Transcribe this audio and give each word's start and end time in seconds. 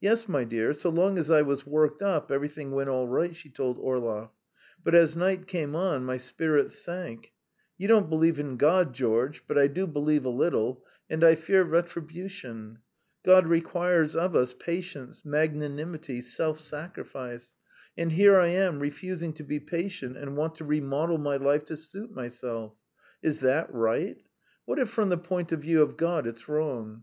"Yes, 0.00 0.28
my 0.28 0.42
dear, 0.42 0.72
so 0.72 0.90
long 0.90 1.16
as 1.18 1.30
I 1.30 1.42
was 1.42 1.64
worked 1.64 2.02
up, 2.02 2.32
everything 2.32 2.72
went 2.72 2.88
all 2.90 3.06
right," 3.06 3.32
she 3.32 3.48
told 3.48 3.78
Orlov; 3.78 4.30
"but 4.82 4.92
as 4.92 5.14
night 5.14 5.46
came 5.46 5.76
on, 5.76 6.04
my 6.04 6.16
spirits 6.16 6.76
sank. 6.76 7.32
You 7.78 7.86
don't 7.86 8.08
believe 8.10 8.40
in 8.40 8.56
God, 8.56 8.92
George, 8.92 9.44
but 9.46 9.56
I 9.56 9.68
do 9.68 9.86
believe 9.86 10.24
a 10.24 10.28
little, 10.30 10.84
and 11.08 11.22
I 11.22 11.36
fear 11.36 11.62
retribution. 11.62 12.78
God 13.24 13.46
requires 13.46 14.16
of 14.16 14.34
us 14.34 14.52
patience, 14.52 15.24
magnanimity, 15.24 16.22
self 16.22 16.58
sacrifice, 16.58 17.54
and 17.96 18.10
here 18.10 18.36
I 18.40 18.48
am 18.48 18.80
refusing 18.80 19.32
to 19.34 19.44
be 19.44 19.60
patient 19.60 20.16
and 20.16 20.36
want 20.36 20.56
to 20.56 20.64
remodel 20.64 21.18
my 21.18 21.36
life 21.36 21.64
to 21.66 21.76
suit 21.76 22.10
myself. 22.10 22.72
Is 23.22 23.38
that 23.42 23.72
right? 23.72 24.16
What 24.64 24.80
if 24.80 24.88
from 24.90 25.08
the 25.08 25.18
point 25.18 25.52
of 25.52 25.60
view 25.60 25.82
of 25.82 25.96
God 25.96 26.26
it's 26.26 26.48
wrong? 26.48 27.00